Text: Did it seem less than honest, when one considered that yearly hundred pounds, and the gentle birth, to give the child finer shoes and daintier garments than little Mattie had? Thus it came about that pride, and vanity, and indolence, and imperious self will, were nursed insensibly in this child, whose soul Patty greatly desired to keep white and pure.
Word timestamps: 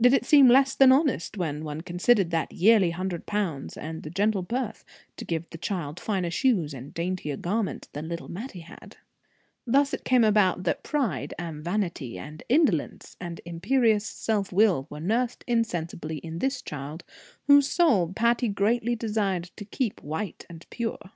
Did 0.00 0.14
it 0.14 0.24
seem 0.24 0.46
less 0.46 0.76
than 0.76 0.92
honest, 0.92 1.36
when 1.36 1.64
one 1.64 1.80
considered 1.80 2.30
that 2.30 2.52
yearly 2.52 2.90
hundred 2.92 3.26
pounds, 3.26 3.76
and 3.76 4.04
the 4.04 4.10
gentle 4.10 4.42
birth, 4.42 4.84
to 5.16 5.24
give 5.24 5.50
the 5.50 5.58
child 5.58 5.98
finer 5.98 6.30
shoes 6.30 6.72
and 6.72 6.94
daintier 6.94 7.36
garments 7.36 7.88
than 7.92 8.06
little 8.06 8.28
Mattie 8.30 8.60
had? 8.60 8.98
Thus 9.66 9.92
it 9.92 10.04
came 10.04 10.22
about 10.22 10.62
that 10.62 10.84
pride, 10.84 11.34
and 11.36 11.64
vanity, 11.64 12.16
and 12.16 12.44
indolence, 12.48 13.16
and 13.20 13.40
imperious 13.44 14.06
self 14.06 14.52
will, 14.52 14.86
were 14.88 15.00
nursed 15.00 15.42
insensibly 15.48 16.18
in 16.18 16.38
this 16.38 16.62
child, 16.62 17.02
whose 17.48 17.68
soul 17.68 18.12
Patty 18.12 18.46
greatly 18.46 18.94
desired 18.94 19.50
to 19.56 19.64
keep 19.64 20.00
white 20.00 20.46
and 20.48 20.64
pure. 20.70 21.10